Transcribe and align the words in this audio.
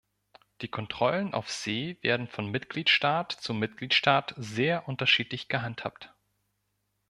Die 0.61 0.67
Kontrollen 0.67 1.35
auf 1.35 1.51
See 1.51 1.99
werden 2.01 2.25
von 2.27 2.47
Mitgliedstaat 2.49 3.31
zu 3.33 3.53
Mitgliedstaat 3.53 4.33
sehr 4.35 4.87
unterschiedlich 4.87 5.47
gehandhabt. 5.47 6.11